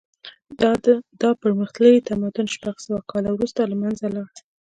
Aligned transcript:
دا 1.21 1.29
پرمختللی 1.41 2.05
تمدن 2.09 2.47
شپږ 2.55 2.75
سوه 2.85 2.99
کاله 3.11 3.29
وروسته 3.33 3.61
له 3.71 3.75
منځه 3.81 4.05
لاړ. 4.15 4.29